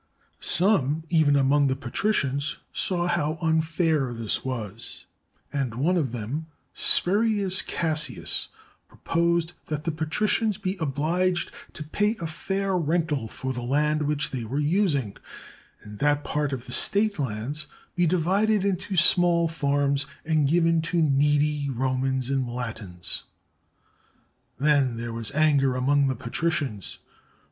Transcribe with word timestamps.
Some, 0.39 1.03
even 1.09 1.35
among 1.35 1.67
the 1.67 1.75
patricians, 1.75 2.57
saw 2.73 3.05
how 3.05 3.37
unfair 3.39 4.11
this 4.15 4.37
294 4.37 4.55
HOW 4.55 4.63
THE 4.63 4.69
PLEBEIANS 4.71 5.05
WON 5.05 5.53
THEIR 5.53 5.61
RIGHTS 5.61 5.61
was, 5.61 5.61
and 5.61 5.73
one 5.85 5.97
of 5.97 6.11
them, 6.11 6.45
Spurius 6.73 7.61
Cassius, 7.61 8.47
proposed 8.87 9.53
that 9.67 9.83
the 9.83 9.91
patricians 9.91 10.57
be 10.57 10.75
obliged 10.79 11.51
to 11.73 11.83
pay 11.83 12.15
a 12.19 12.25
fair 12.25 12.75
rental 12.75 13.27
for 13.27 13.53
the 13.53 13.61
land 13.61 14.01
which 14.07 14.31
they 14.31 14.43
were 14.43 14.57
using, 14.57 15.17
and 15.83 15.99
that 15.99 16.23
part 16.23 16.51
of 16.51 16.65
the 16.65 16.71
state 16.71 17.19
lands 17.19 17.67
be 17.95 18.07
divided 18.07 18.65
into 18.65 18.97
small 18.97 19.47
farms 19.47 20.07
and 20.25 20.49
given 20.49 20.81
to 20.81 20.99
needy 20.99 21.69
Romans 21.69 22.31
and 22.31 22.47
Latins. 22.47 23.21
Then 24.57 24.97
there 24.97 25.13
was 25.13 25.29
anger 25.33 25.75
among 25.75 26.07
the 26.07 26.15
patricians. 26.15 26.97